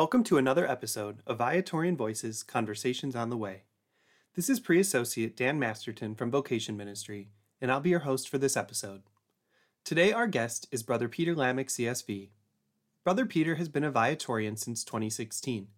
[0.00, 3.64] Welcome to another episode of Viatorian Voices Conversations on the Way.
[4.34, 7.28] This is Pre Associate Dan Masterton from Vocation Ministry,
[7.60, 9.02] and I'll be your host for this episode.
[9.84, 12.30] Today, our guest is Brother Peter Lamick, CSV.
[13.04, 15.68] Brother Peter has been a Viatorian since 2016.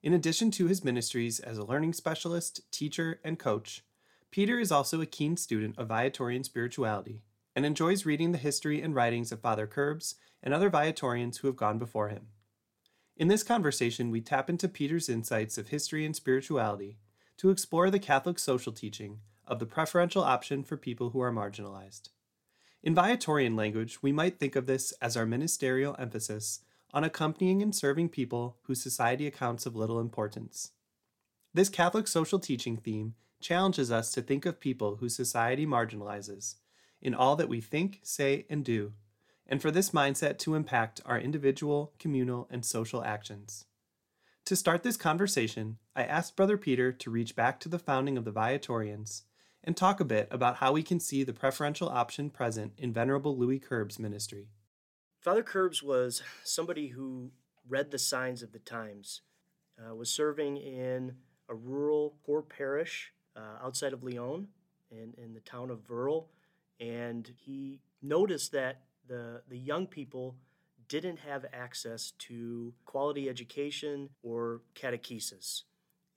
[0.00, 3.82] In addition to his ministries as a learning specialist, teacher, and coach,
[4.30, 7.24] Peter is also a keen student of Viatorian spirituality
[7.56, 11.56] and enjoys reading the history and writings of Father Querbes and other Viatorians who have
[11.56, 12.28] gone before him.
[13.16, 16.98] In this conversation, we tap into Peter's insights of history and spirituality
[17.38, 22.10] to explore the Catholic social teaching of the preferential option for people who are marginalized.
[22.82, 26.60] In Viatorian language, we might think of this as our ministerial emphasis
[26.92, 30.72] on accompanying and serving people whose society accounts of little importance.
[31.54, 36.56] This Catholic social teaching theme challenges us to think of people whose society marginalizes
[37.00, 38.92] in all that we think, say, and do,
[39.48, 43.66] and for this mindset to impact our individual, communal, and social actions.
[44.46, 48.24] To start this conversation, I asked Brother Peter to reach back to the founding of
[48.24, 49.24] the Viatorians
[49.64, 53.36] and talk a bit about how we can see the preferential option present in Venerable
[53.36, 54.46] Louis Querbes' ministry.
[55.20, 57.32] Father Querbes was somebody who
[57.68, 59.22] read the signs of the times,
[59.76, 61.16] uh, was serving in
[61.48, 64.46] a rural, poor parish uh, outside of Lyon
[64.90, 66.26] in, in the town of Vourles,
[66.78, 70.36] and he noticed that the, the young people
[70.88, 75.62] didn't have access to quality education or catechesis.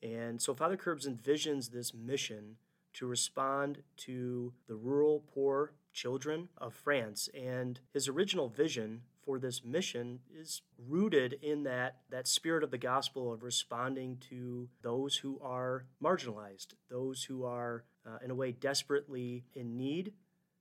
[0.01, 2.55] And so Father Querbes envisions this mission
[2.93, 7.29] to respond to the rural, poor children of France.
[7.33, 12.77] And his original vision for this mission is rooted in that, that spirit of the
[12.77, 18.51] gospel of responding to those who are marginalized, those who are, uh, in a way,
[18.51, 20.13] desperately in need,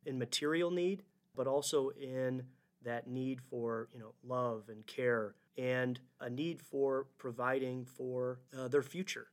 [0.05, 1.03] in material need,
[1.39, 2.43] but also in
[2.85, 8.69] that need for you know love and care and a need for providing for uh,
[8.69, 9.29] their future.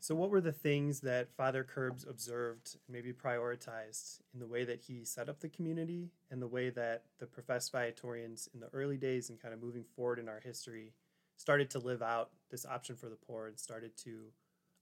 [0.00, 4.64] So, what were the things that Father Querbes observed and maybe prioritized in the way
[4.64, 8.68] that he set up the community and the way that the professed Viatorians in the
[8.72, 10.92] early days and kind of moving forward in our history
[11.36, 14.26] started to live out this option for the poor and started to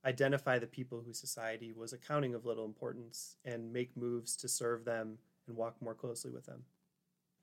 [0.05, 4.85] identify the people whose society was accounting of little importance and make moves to serve
[4.85, 6.65] them and walk more closely with them?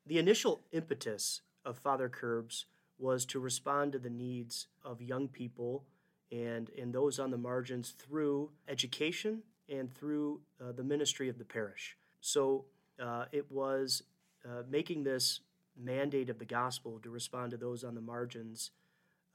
[0.06, 2.66] The initial impetus of Father Querbes
[2.98, 5.86] was to respond to the needs of young people
[6.32, 11.46] and, and those on the margins through education and through uh, the ministry of the
[11.46, 11.98] parish.
[12.22, 12.66] So
[13.02, 14.04] uh, it was
[14.46, 15.42] uh, making this
[15.78, 18.72] mandate of the gospel to respond to those on the margins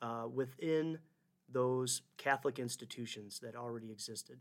[0.02, 0.98] uh, within
[1.50, 4.38] those Catholic institutions that already existed.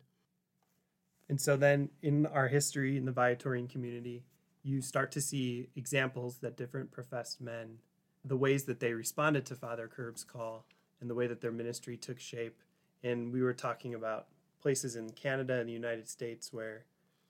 [1.29, 4.23] And so then in our history in the Viatorian community,
[4.63, 7.79] you start to see examples that different professed men,
[8.23, 10.65] the ways that they responded to Father Querbes' call
[10.99, 12.61] and the way that their ministry took shape.
[13.03, 14.27] And we were talking about
[14.61, 16.85] places in Canada and the United States where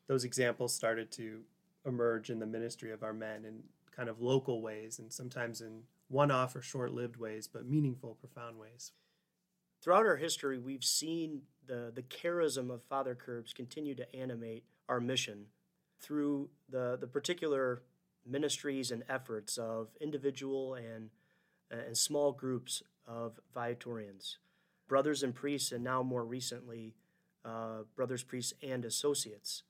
[0.08, 1.42] those examples started to
[1.86, 3.64] emerge in the ministry of our men in
[3.96, 8.16] kind of local ways and sometimes in one off or short lived ways, but meaningful,
[8.16, 8.92] profound ways.
[9.82, 15.00] Throughout our history, we've seen the, the charism of Father Querbes continued to animate our
[15.00, 15.46] mission
[16.00, 17.84] through the, the particular
[18.26, 21.10] ministries and efforts of individual and,
[21.72, 24.38] and small groups of Viatorians,
[24.88, 26.96] brothers and priests, and now more recently,
[27.46, 29.64] uh, brothers, priests, and associates.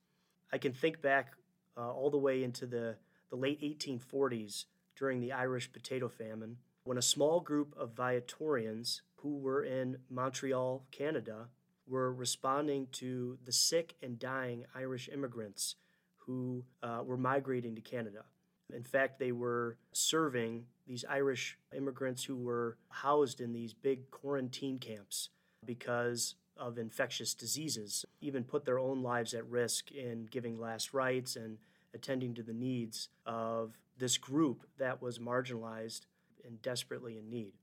[0.51, 1.33] I can think back
[1.77, 2.95] uh, all the way into the,
[3.29, 4.65] the late 1840s
[4.95, 10.85] during the Irish potato famine when a small group of Viatorians who were in Montreal,
[10.91, 11.49] Canada,
[11.87, 15.75] were responding to the sick and dying Irish immigrants
[16.17, 18.25] who uh, were migrating to Canada.
[18.73, 24.77] In fact, they were serving these Irish immigrants who were housed in these big quarantine
[24.77, 25.29] camps
[25.65, 31.35] because of infectious diseases, even put their own lives at risk in giving last rites
[31.35, 31.57] and
[31.94, 36.01] attending to the needs of this group that was marginalized
[36.45, 37.53] and desperately in need.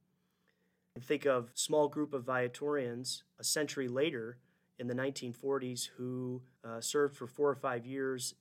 [1.00, 4.38] Think of small group of Viatorians a century later
[4.78, 8.34] in the 1940s who uh, served for four or five years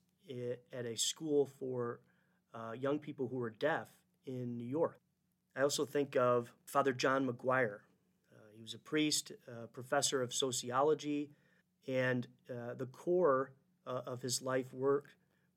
[0.72, 2.00] at a school for
[2.54, 3.88] uh, young people who were deaf
[4.28, 5.00] in New York.
[5.56, 7.80] I also think of Father John McGuire.
[8.32, 11.32] Uh, he was a priest, a professor of sociology,
[11.88, 13.52] and uh, the core
[13.88, 15.08] uh, of his life work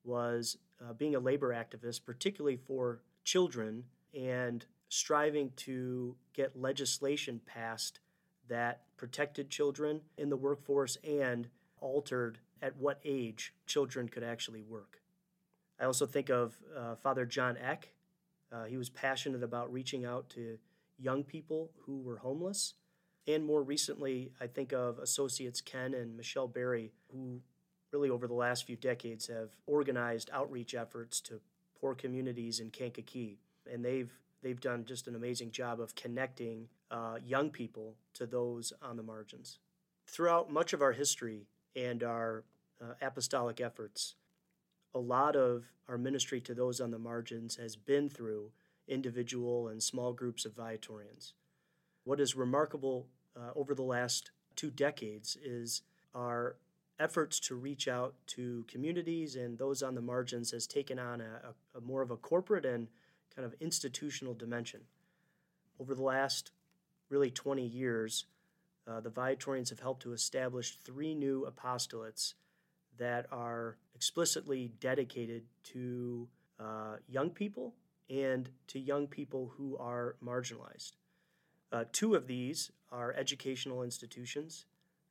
[0.03, 3.83] was uh, being a labor activist, particularly for children,
[4.13, 7.99] and striving to get legislation passed
[8.47, 11.49] that protected children in the workforce and
[11.81, 15.01] altered at what age children could actually work.
[15.79, 17.89] I also think of uh, Father John Eck.
[18.51, 20.57] Uh, he was passionate about reaching out to
[20.97, 22.73] young people who were homeless.
[23.27, 27.41] And more recently, I think of associates Ken and Michelle Berry, who
[27.91, 31.41] really over the last few decades have organized outreach efforts to
[31.79, 33.37] poor communities in Kankakee.
[33.71, 34.11] And they've
[34.41, 39.03] they've done just an amazing job of connecting uh, young people to those on the
[39.03, 39.59] margins.
[40.05, 42.43] Throughout much of our history and our
[42.81, 44.15] uh, apostolic efforts,
[44.93, 48.51] a lot of our ministry to those on the margins has been through
[48.87, 51.33] individual and small groups of Viatorians.
[52.03, 55.81] What is remarkable uh, over the last two decades is
[56.15, 56.55] our
[56.99, 61.41] efforts to reach out to communities and those on the margins has taken on a,
[61.75, 62.87] a, a more of a corporate and
[63.37, 64.81] kind of institutional dimension.
[65.79, 66.51] Over the last
[67.09, 68.25] really 20 years,
[68.87, 72.33] uh, the Viatorians have helped to establish three new apostolates
[72.97, 76.27] that are explicitly dedicated to
[76.59, 77.75] uh, young people
[78.09, 80.93] and to young people who are marginalized.
[81.71, 84.65] Uh, two of these are educational institutions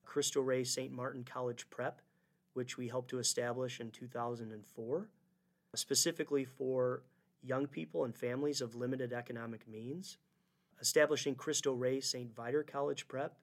[0.04, 0.92] Cristo Rey St.
[0.92, 2.00] Martin College Prep,
[2.54, 5.08] which we helped to establish in 2004,
[5.74, 7.02] specifically for
[7.46, 10.18] young people and families of limited economic means,
[10.80, 12.34] establishing Cristo Rey St.
[12.34, 13.36] Viator College Prep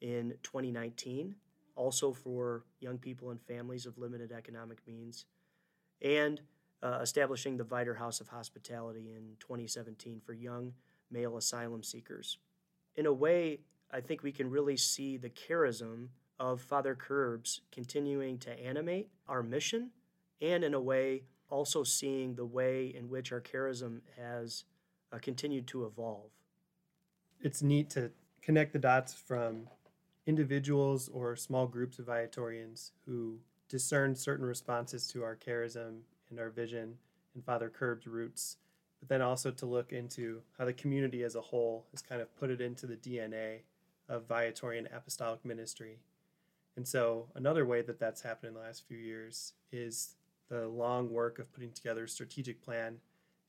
[0.00, 1.34] in 2019,
[1.76, 5.26] also for young people and families of limited economic means,
[6.02, 6.40] and
[6.82, 10.72] uh, establishing the Viator House of Hospitality in 2017 for young
[11.10, 12.38] male asylum seekers.
[12.96, 13.60] In a way,
[13.92, 16.08] I think we can really see the charism
[16.38, 19.90] of Father Querbes continuing to animate our mission,
[20.40, 24.64] and in a way, also seeing the way in which our charism has
[25.12, 26.30] uh, continued to evolve.
[27.40, 28.10] It's neat to
[28.42, 29.68] connect the dots from
[30.26, 33.38] individuals or small groups of Viatorians who
[33.68, 36.00] discern certain responses to our charism
[36.30, 36.96] and our vision
[37.34, 38.56] and Father Querbes' roots,
[39.00, 42.34] but then also to look into how the community as a whole has kind of
[42.36, 43.60] put it into the DNA
[44.08, 45.98] of Viatorian apostolic ministry.
[46.76, 50.16] And so, another way that that's happened in the last few years is
[50.48, 52.98] the long work of putting together a strategic plan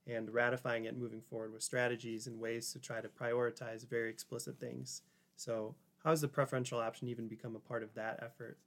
[0.07, 4.59] and ratifying it moving forward with strategies and ways to try to prioritize very explicit
[4.59, 5.01] things.
[5.35, 8.59] So, how has the preferential option even become a part of that effort?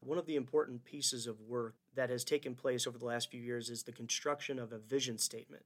[0.00, 3.40] One of the important pieces of work that has taken place over the last few
[3.40, 5.64] years is the construction of a vision statement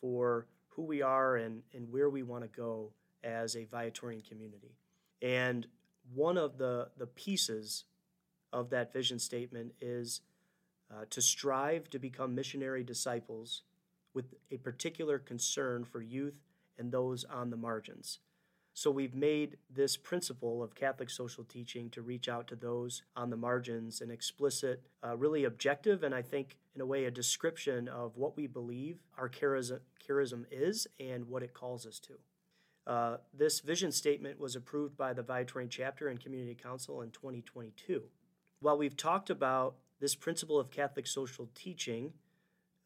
[0.00, 2.92] for who we are and, and where we want to go
[3.24, 4.76] as a Viatorian community.
[5.20, 5.66] And
[6.14, 7.84] one of the, the pieces
[8.52, 10.20] of that vision statement is
[10.90, 13.62] uh, to strive to become missionary disciples
[14.14, 16.40] with a particular concern for youth
[16.78, 18.20] and those on the margins.
[18.76, 23.30] So we've made this principle of Catholic social teaching to reach out to those on
[23.30, 27.88] the margins an explicit, uh, really objective, and I think in a way a description
[27.88, 32.12] of what we believe our charism, charism is and what it calls us to.
[32.86, 38.02] Uh, this vision statement was approved by the Viatorian chapter and community council in 2022.
[38.60, 42.12] While we've talked about this principle of Catholic social teaching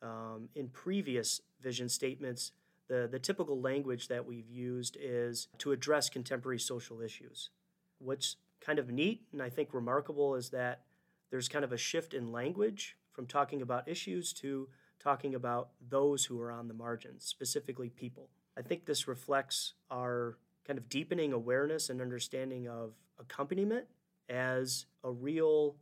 [0.02, 2.52] um, in previous vision statements,
[2.88, 7.50] the, the typical language that we've used is to address contemporary social issues.
[7.98, 10.82] What's kind of neat and I think remarkable is that
[11.30, 16.24] there's kind of a shift in language from talking about issues to talking about those
[16.24, 18.28] who are on the margins, specifically people.
[18.56, 20.36] I think this reflects our
[20.66, 23.86] kind of deepening awareness and understanding of accompaniment
[24.28, 25.76] as a real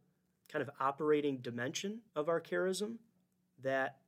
[0.51, 2.97] kind of operating dimension of our charism
[3.63, 3.99] that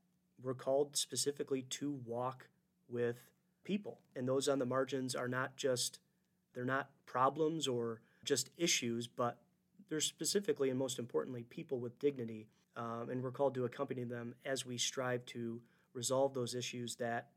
[0.42, 2.48] we're called specifically to walk
[2.88, 3.16] with
[3.64, 3.98] people.
[4.16, 6.00] And those on the margins are not just,
[6.54, 9.38] they're not problems or just issues, but
[9.88, 12.48] they're specifically and most importantly people with dignity.
[12.76, 15.60] Um, and we're called to accompany them as we strive to
[15.92, 17.28] resolve those issues that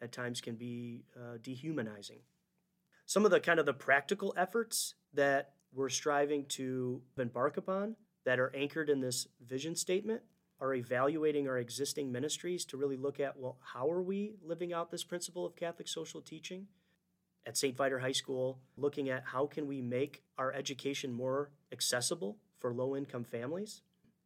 [0.00, 2.20] at times can be uh, dehumanizing.
[3.06, 8.38] Some of the kind of the practical efforts that we're striving to embark upon that
[8.38, 10.22] are anchored in this vision statement
[10.60, 14.90] are evaluating our existing ministries to really look at well how are we living out
[14.90, 16.66] this principle of catholic social teaching?
[17.46, 22.36] At st viator high school looking at how can we make our education more accessible
[22.58, 23.82] for low income families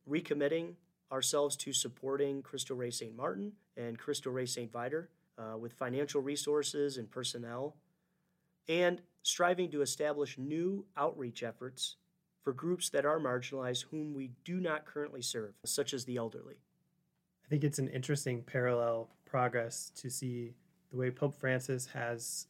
[0.09, 0.75] recommitting
[1.13, 6.21] ourselves to supporting cristo rey st martin and cristo rey st viator uh, with financial
[6.21, 7.77] resources and personnel,
[8.69, 11.97] and striving to establish new outreach efforts
[12.43, 16.57] for groups that are marginalized whom we do not currently serve, such as the elderly.
[17.45, 20.55] I think it's an interesting parallel progress to see
[20.91, 22.47] the way Pope Francis has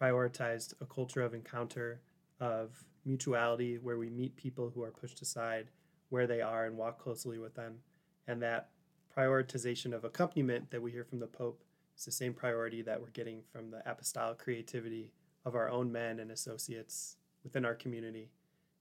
[0.00, 2.00] prioritized a culture of encounter,
[2.38, 5.70] of mutuality, where we meet people who are pushed aside
[6.10, 7.78] where they are and walk closely with them,
[8.26, 8.70] and that
[9.16, 11.62] prioritization of accompaniment that we hear from the Pope
[11.96, 15.12] is the same priority that we're getting from the apostolic creativity
[15.44, 18.30] of our own men and associates within our community.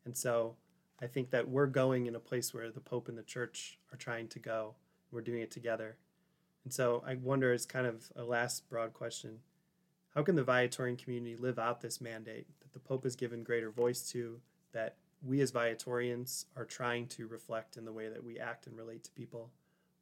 [0.06, 0.56] And so
[1.02, 3.98] I think that we're going in a place where the Pope and the church are
[3.98, 4.76] trying to go.
[5.12, 5.98] We're doing it together.
[6.64, 9.40] And so I wonder, as kind of a last broad question,
[10.14, 13.72] how can the Viatorian community live out this mandate that the Pope has given greater
[13.72, 14.40] voice to,
[14.74, 18.78] that we as Viatorians are trying to reflect in the way that we act and
[18.78, 19.52] relate to people?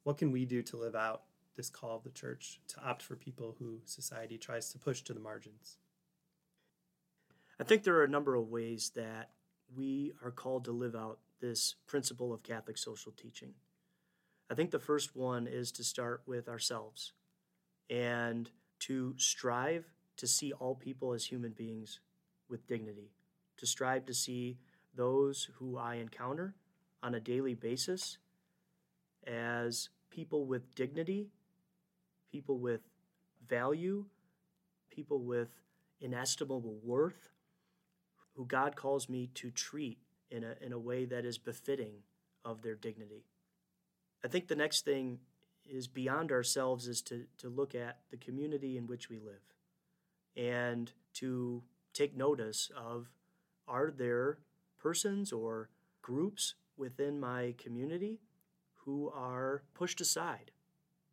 [0.03, 1.23] What can we do to live out
[1.55, 5.13] this call of the church to opt for people who society tries to push to
[5.13, 5.77] the margins?
[7.59, 9.31] I think there are a number of ways that
[9.75, 13.53] we are called to live out this principle of Catholic social teaching.
[14.49, 17.13] I think the first one is to start with ourselves
[17.89, 19.85] and to strive
[20.17, 21.99] to see all people as human beings
[22.49, 23.11] with dignity,
[23.57, 24.57] to strive to see
[24.95, 26.55] those who I encounter
[27.03, 28.17] on a daily basis
[29.25, 31.27] as people with dignity,
[32.31, 32.81] people with
[33.47, 34.05] value,
[34.89, 35.49] people with
[36.01, 37.29] inestimable worth,
[38.37, 39.97] who God calls me to treat
[40.29, 41.95] in a, in a way that is befitting
[42.45, 43.25] of their dignity.
[44.23, 45.19] I think the next thing
[45.65, 49.41] is beyond ourselves is to, to look at the community in which we live
[50.35, 51.63] and to
[51.93, 53.09] take notice of
[53.67, 54.37] are there
[54.77, 55.69] persons or
[56.01, 58.19] groups within my community
[58.85, 60.51] who are pushed aside,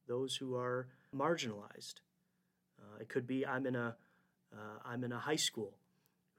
[0.06, 1.94] those who are marginalized.
[2.78, 3.96] Uh, it could be I'm in a
[4.86, 5.78] am uh, in a high school.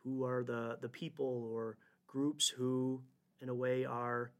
[0.06, 3.02] Who are the the people or groups who,
[3.42, 4.32] in a way, are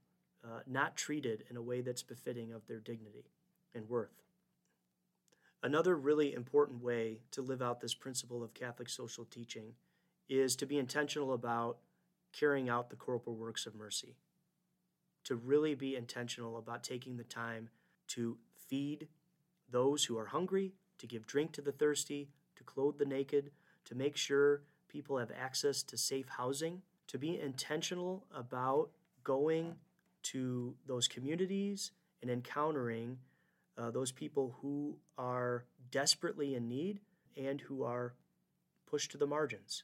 [0.46, 3.26] uh, not treated in a way that's befitting of their dignity
[3.74, 4.22] and worth.
[5.64, 9.74] Another really important way to live out this principle of Catholic social teaching
[10.30, 11.80] is to be intentional about
[12.32, 14.16] carrying out the corporal works of mercy.
[15.24, 17.70] To really be intentional about taking the time
[18.10, 18.38] to
[18.70, 19.08] feed
[19.70, 23.50] those who are hungry, to give drink to the thirsty, to clothe the naked,
[23.86, 24.62] to make sure
[24.96, 28.92] people have access to safe housing, to be intentional about
[29.26, 29.76] going
[30.24, 33.18] to those communities and encountering
[33.78, 37.02] uh, those people who are desperately in need
[37.36, 38.14] and who are
[38.90, 39.84] pushed to the margins.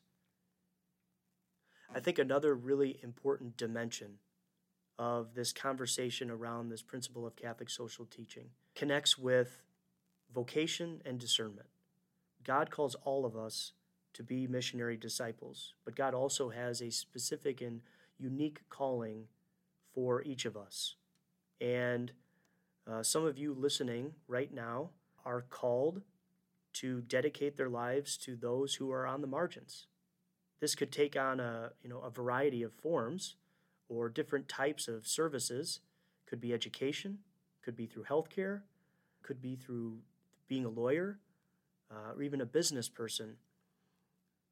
[1.93, 4.19] I think another really important dimension
[4.97, 9.61] of this conversation around this principle of Catholic social teaching connects with
[10.33, 11.67] vocation and discernment.
[12.45, 13.73] God calls all of us
[14.13, 17.81] to be missionary disciples, but God also has a specific and
[18.19, 19.27] unique calling
[19.93, 20.95] for each of us.
[21.59, 22.11] And
[22.89, 24.89] uh, some of you listening right now
[25.25, 26.01] are called
[26.73, 29.87] to dedicate their lives to those who are on the margins.
[30.59, 33.35] This could take on a, you know, a variety of forms
[33.89, 35.81] or different types of services.
[36.25, 37.19] Could be education,
[37.61, 38.61] could be through healthcare,
[39.21, 39.97] could be through
[40.47, 41.19] being a lawyer,
[41.91, 43.35] uh, or even a business person.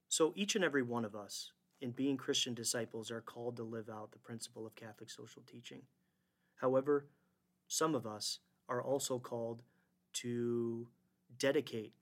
[0.10, 1.52] So each and every one of us
[1.82, 5.84] in being Christian disciples are called to live out the principle of Catholic social teaching.
[6.56, 7.06] However,
[7.68, 9.62] some of us are also called
[10.14, 10.88] to
[11.38, 11.94] dedicate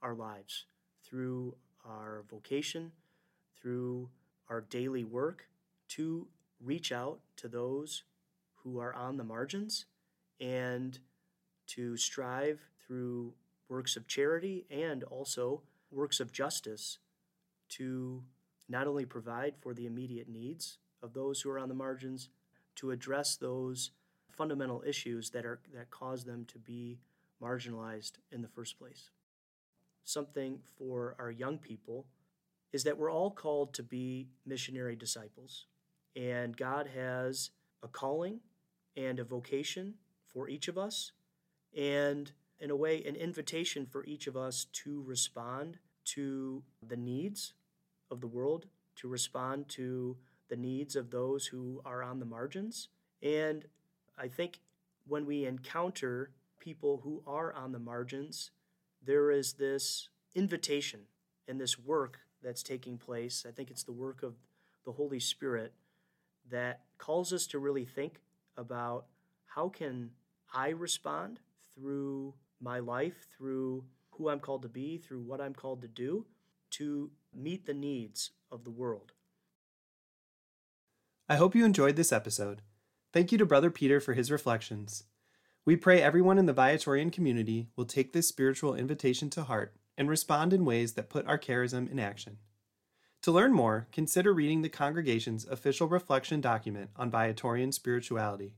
[0.00, 0.64] our lives
[1.04, 2.92] through our vocation,
[3.60, 4.08] through
[4.48, 5.46] our daily work,
[5.88, 6.26] to
[6.60, 8.04] reach out to those
[8.56, 9.84] who are on the margins
[10.40, 10.98] and
[11.66, 13.34] to strive through
[13.68, 15.60] works of charity and also
[15.90, 16.98] works of justice
[17.76, 18.22] to
[18.68, 22.28] not only provide for the immediate needs of those who are on the margins,
[22.76, 23.90] to address those
[24.30, 26.98] fundamental issues that are that cause them to be
[27.42, 29.10] marginalized in the first place.
[30.04, 32.06] Something for our young people
[32.72, 35.66] is that we're all called to be missionary disciples.
[36.16, 37.50] And God has
[37.82, 38.40] a calling
[38.96, 39.94] and a vocation
[40.26, 41.12] for each of us,
[41.76, 47.54] and in a way, an invitation for each of us to respond to the needs
[48.14, 48.66] of the world,
[48.96, 50.16] to respond to
[50.48, 52.88] the needs of those who are on the margins.
[53.22, 53.66] And
[54.16, 54.60] I think
[55.06, 58.50] when we encounter people who are on the margins,
[59.04, 61.00] there is this invitation
[61.46, 63.44] and this work that's taking place.
[63.46, 64.34] I think it's the work of
[64.84, 65.72] the Holy Spirit
[66.50, 68.20] that calls us to really think
[68.56, 69.06] about
[69.46, 70.10] how can
[70.52, 71.40] I respond
[71.74, 76.26] through my life, through who I'm called to be, through what I'm called to do,
[76.74, 79.12] to meet the needs of the world.
[81.28, 82.62] I hope you enjoyed this episode.
[83.12, 85.04] Thank you to Brother Peter for his reflections.
[85.64, 90.08] We pray everyone in the Viatorian community will take this spiritual invitation to heart and
[90.08, 92.38] respond in ways that put our charism in action.
[93.22, 98.56] To learn more, consider reading the congregation's official reflection document on Viatorian spirituality.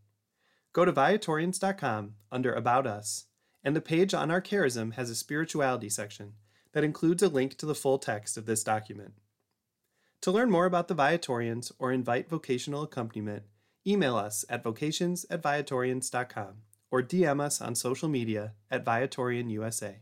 [0.73, 3.27] Go to Viatorians.com under About Us
[3.63, 6.33] and the page on our charism has a spirituality section
[6.77, 9.15] that includes a link to the full text of this document.
[10.21, 13.45] To learn more about the Viatorians or invite vocational accompaniment,
[13.87, 16.57] email us at vocations at viatorians.com
[16.91, 20.01] or DM us on social media at Viatorian USA.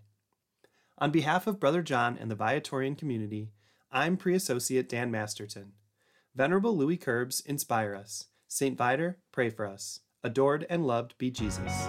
[0.98, 3.52] On behalf of Brother John and the Viatorian community,
[3.92, 5.74] I'm Pre Associate Dan Masterton.
[6.34, 8.26] Venerable Louis Querbes, inspire us.
[8.48, 8.76] St.
[8.76, 10.00] Viator, pray for us.
[10.24, 11.88] Adored and loved be Jesus.